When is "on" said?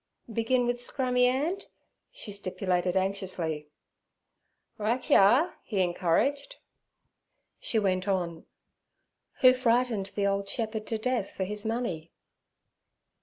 8.07-8.47